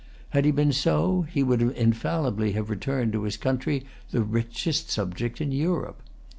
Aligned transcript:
Had 0.31 0.45
he 0.45 0.51
been 0.51 0.73
so 0.73 1.27
he 1.31 1.43
would 1.43 1.61
infallibly 1.61 2.53
have 2.53 2.71
returned 2.71 3.13
to 3.13 3.21
his 3.21 3.37
country 3.37 3.85
the 4.09 4.23
richest 4.23 4.89
subject 4.89 5.39
in 5.39 5.51
Europe. 5.51 6.01